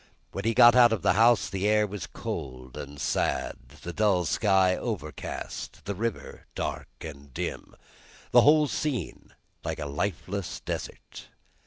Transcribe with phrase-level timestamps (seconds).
[0.31, 4.25] When he got out of the house, the air was cold and sad, the dull
[4.25, 7.75] sky overcast, the river dark and dim,
[8.31, 11.27] the whole scene like a lifeless desert.